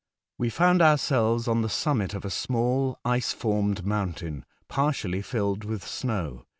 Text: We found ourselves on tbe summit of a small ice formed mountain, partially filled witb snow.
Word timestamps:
We 0.39 0.49
found 0.49 0.81
ourselves 0.81 1.47
on 1.47 1.61
tbe 1.61 1.69
summit 1.69 2.15
of 2.15 2.25
a 2.25 2.31
small 2.31 2.97
ice 3.05 3.33
formed 3.33 3.85
mountain, 3.85 4.45
partially 4.67 5.21
filled 5.21 5.59
witb 5.63 5.83
snow. 5.83 6.47